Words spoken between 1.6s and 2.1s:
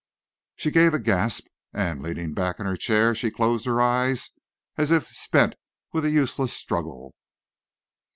and,